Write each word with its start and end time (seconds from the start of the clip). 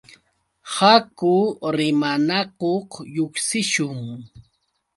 Haku 0.75 1.33
rimanakuq 1.77 2.89
lluqsishun. 3.13 3.99